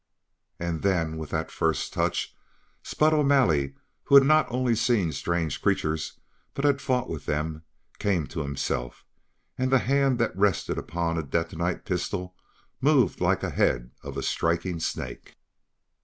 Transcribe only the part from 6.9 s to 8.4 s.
with them, came to